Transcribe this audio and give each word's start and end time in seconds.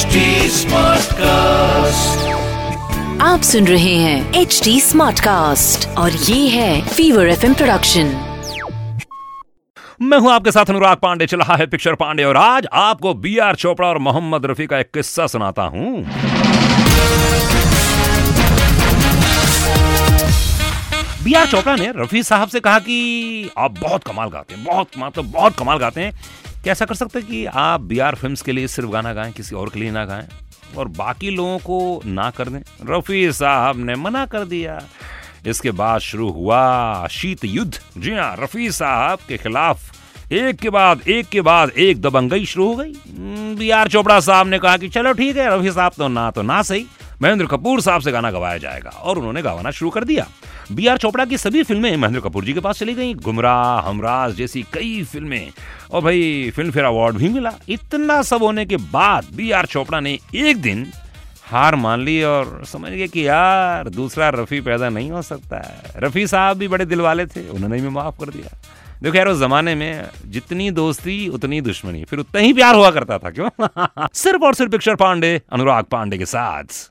HD 0.00 0.20
Smartcast. 0.56 2.20
आप 3.22 3.42
सुन 3.42 3.66
रहे 3.66 3.94
हैं 3.94 4.40
एच 4.40 4.60
डी 4.64 4.80
स्मार्ट 4.80 5.20
कास्ट 5.20 5.86
और 5.98 6.12
ये 6.12 6.48
है 6.48 6.88
फीवर 6.88 7.28
एफ़ 7.28 7.44
प्रोडक्शन 7.46 8.12
मैं 10.02 10.18
हूँ 10.18 10.32
आपके 10.32 10.50
साथ 10.50 10.70
अनुराग 10.70 10.96
पांडे 10.96 11.26
चल 11.26 11.38
रहा 11.38 11.56
है 11.56 11.66
पिक्चर 11.66 11.94
पांडे 11.94 12.24
और 12.24 12.36
आज 12.36 12.66
आपको 12.82 13.14
बी 13.14 13.36
आर 13.38 13.56
चोपड़ा 13.56 13.88
और 13.88 13.98
मोहम्मद 13.98 14.46
रफी 14.46 14.66
का 14.66 14.78
एक 14.78 14.90
किस्सा 14.94 15.26
सुनाता 15.26 15.62
हूँ। 15.74 16.04
बी 21.24 21.34
आर 21.34 21.46
चोपड़ा 21.46 21.76
ने 21.76 21.92
रफी 21.96 22.22
साहब 22.22 22.48
से 22.48 22.60
कहा 22.60 22.78
कि 22.78 23.50
आप 23.58 23.78
बहुत 23.80 24.04
कमाल 24.04 24.28
गाते 24.28 24.54
हैं 24.54 24.64
बहुत 24.64 24.98
मतलब 24.98 25.32
बहुत 25.32 25.56
कमाल 25.58 25.78
गाते 25.78 26.00
हैं। 26.00 26.12
कैसा 26.64 26.84
कर 26.84 26.94
सकते 26.94 27.18
हैं 27.18 27.28
कि 27.28 27.44
आप 27.46 27.80
बी 27.80 27.98
आर 27.98 28.14
फ़िल्म 28.14 28.36
के 28.44 28.52
लिए 28.52 28.66
सिर्फ़ 28.68 28.90
गाना 28.90 29.12
गाएँ, 29.14 29.32
किसी 29.32 29.56
और 29.56 29.70
के 29.70 29.80
लिए 29.80 29.90
ना 29.90 30.04
गाएँ, 30.04 30.26
और 30.76 30.88
बाकी 30.88 31.30
लोगों 31.30 31.58
को 31.58 32.02
ना 32.06 32.30
कर 32.30 32.48
दें। 32.48 32.60
रफी 32.88 33.30
साहब 33.32 33.78
ने 33.78 33.94
मना 33.96 34.24
कर 34.26 34.44
दिया। 34.44 34.80
इसके 35.46 35.70
बाद 35.70 36.00
शुरू 36.00 36.28
हुआ 36.30 37.06
शीत 37.10 37.44
युद्ध। 37.44 37.78
जी 37.98 38.14
हाँ 38.14 38.34
रफी 38.38 38.70
साहब 38.70 39.18
के 39.28 39.38
खिलाफ 39.38 40.32
एक 40.32 40.56
के 40.56 40.70
बाद 40.70 41.08
एक 41.08 41.28
के 41.28 41.40
बाद 41.40 41.70
एक 41.70 42.00
दबंगई 42.02 42.44
शुरू 42.46 42.66
हो 42.66 42.76
गई। 42.76 42.92
बी 43.56 43.70
आर 43.70 43.88
चोपड़ा 43.88 44.18
साहब 44.20 44.46
ने 44.46 44.58
कहा 44.58 44.76
कि 44.76 44.88
चलो 44.88 45.12
ठीक 45.12 45.36
है, 45.36 45.48
रफी 45.50 45.70
साहब 45.72 45.92
तो 45.96 46.08
ना 46.08 46.30
तो 46.30 46.42
ना 46.42 46.60
सही। 46.62 46.86
महेंद्र 47.22 47.46
कपूर 47.46 47.80
साहब 47.80 48.00
से 48.00 48.12
गाना 48.12 48.30
गवाया 48.30 48.58
जाएगा, 48.58 48.90
और 48.90 49.18
उन्होंने 49.18 49.42
गवाना 49.42 49.70
शुरू 49.70 49.90
कर 49.90 50.04
दिया। 50.04 50.28
बी 50.72 50.86
आर 50.86 50.98
चोपड़ा 50.98 51.24
की 51.24 51.38
सभी 51.38 51.62
फ़िल्में 51.62 51.96
महेंद्र 51.96 52.20
कपूर 52.20 52.44
जी 52.44 52.52
के 52.52 52.60
पास 52.60 52.78
चली 52.78 52.94
गई। 52.94 53.14
गुमराह, 53.14 53.88
हमराज 53.88 54.34
जैसी 54.34 54.62
कई 54.62 55.04
फ़िल्में। 55.04 55.52
और 55.92 56.02
भाई, 56.02 56.52
फ़िल्म 56.56 56.70
फेयर 56.70 56.86
अवार्ड 56.86 57.16
भी 57.16 57.28
मिला। 57.28 57.52
इतना 57.68 58.22
सब 58.22 58.42
होने 58.42 58.66
के 58.66 58.76
बाद 58.76 59.26
बी 59.34 59.50
आर 59.50 59.66
चोपड़ा 59.66 60.00
ने 60.00 60.18
एक 60.34 60.62
दिन 60.62 60.92
हार 61.44 61.74
मान 61.74 62.00
ली 62.00 62.22
और 62.22 62.62
समझ 62.66 62.90
गए 62.90 63.08
कि 63.08 63.28
यार, 63.28 63.88
दूसरा 63.88 64.28
रफ़ी 64.28 64.60
पैदा 64.60 64.88
नहीं 64.88 65.10
हो 65.10 65.22
सकता 65.22 65.56
है। 65.56 65.92
रफ़ी 65.96 66.26
साहब 66.26 66.56
भी 66.56 66.68
बड़े 66.68 66.84
दिल 66.84 67.00
वाले 67.00 67.26
थे, 67.26 67.48
उन्होंने 67.48 67.80
भी 67.80 67.88
माफ़ 67.88 68.24
कर 68.24 68.30
दिया। 68.30 68.58
देखो 69.02 69.16
यार, 69.16 69.28
उस 69.28 69.40
जमाने 69.40 69.74
में 69.74 70.08
जितनी 70.26 70.70
दोस्ती, 70.70 71.28
उतनी 71.28 71.60
दुश्मनी। 71.60 72.04
फिर 72.04 72.18
उतना 72.18 72.40
ही 72.40 72.52
प्यार 72.52 72.74
हुआ 72.74 72.90
करता 72.90 73.18
था, 73.18 73.30
क्यों? 73.30 73.50
सिर्फ़ 74.14 74.42
और 74.42 74.54
सिर्फ़ 74.54 74.72
पिक्चर 74.72 74.94
पांडे, 74.94 75.42
अनुराग 75.52 75.84
पांडे 75.84 76.18
के 76.18 76.26
साथ। 76.26 76.90